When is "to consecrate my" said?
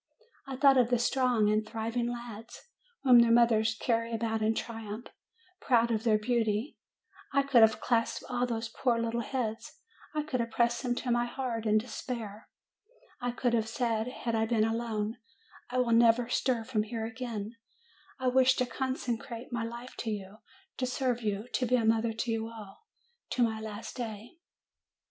18.55-19.63